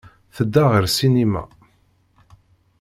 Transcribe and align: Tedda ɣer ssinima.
Tedda 0.35 0.63
ɣer 0.71 0.83
ssinima. 0.89 1.43